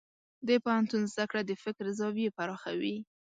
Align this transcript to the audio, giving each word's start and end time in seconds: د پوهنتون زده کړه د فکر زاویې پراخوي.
د 0.47 0.49
پوهنتون 0.63 1.01
زده 1.11 1.25
کړه 1.29 1.41
د 1.45 1.51
فکر 1.63 1.85
زاویې 1.99 2.33
پراخوي. 2.37 2.97